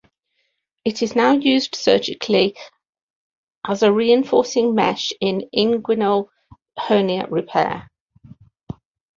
[0.83, 2.57] It is now used surgically
[3.67, 6.29] as a reinforcing mesh in inguinal
[6.75, 7.87] hernia repair.